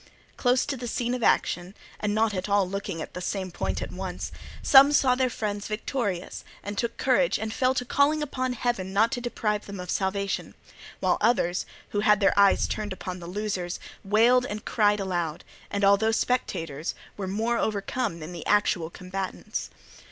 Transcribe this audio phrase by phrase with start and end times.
[0.35, 3.91] Close to the scene of action and not all looking at the same point at
[3.91, 4.31] once,
[4.63, 9.11] some saw their friends victorious and took courage and fell to calling upon heaven not
[9.11, 10.55] to deprive them of salvation,
[11.01, 15.85] while others who had their eyes turned upon the losers, wailed and cried aloud, and,
[15.85, 19.69] although spectators, were more overcome than the actual combatants.